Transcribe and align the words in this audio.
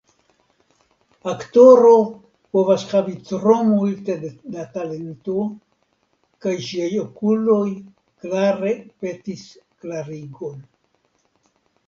Aktoro 1.31 1.89
povas 2.55 2.85
havi 2.93 3.11
tro 3.27 3.57
multe 3.71 4.15
da 4.55 4.65
talento, 4.77 5.35
kaj 6.45 6.53
ŝiaj 6.69 6.89
okuloj 7.03 7.67
klare 8.25 8.71
petis 9.05 9.45
klarigon. 9.85 10.57